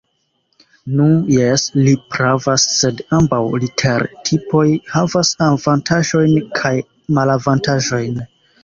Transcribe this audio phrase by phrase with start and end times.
[1.01, 6.77] Nu jes, li pravas; sed ambaŭ litertipoj havas avantaĝojn kaj
[7.21, 8.23] malavantaĝojn.